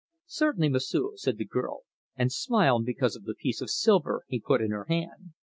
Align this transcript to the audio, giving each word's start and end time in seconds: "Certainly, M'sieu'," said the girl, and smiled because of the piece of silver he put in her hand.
"Certainly, 0.25 0.69
M'sieu'," 0.69 1.11
said 1.15 1.37
the 1.37 1.45
girl, 1.45 1.83
and 2.15 2.31
smiled 2.31 2.85
because 2.87 3.15
of 3.15 3.23
the 3.25 3.35
piece 3.35 3.61
of 3.61 3.69
silver 3.69 4.23
he 4.27 4.39
put 4.39 4.59
in 4.59 4.71
her 4.71 4.85
hand. 4.85 5.33